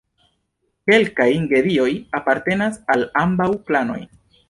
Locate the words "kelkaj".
0.91-1.27